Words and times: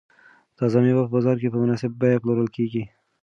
دا 0.03 0.53
تازه 0.57 0.77
مېوې 0.83 1.03
په 1.05 1.11
بازار 1.15 1.35
کې 1.41 1.51
په 1.53 1.57
مناسبه 1.63 1.95
بیه 1.99 2.21
پلورل 2.21 2.49
کیږي. 2.55 2.83